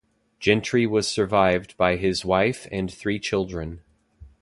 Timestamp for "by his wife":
1.77-2.65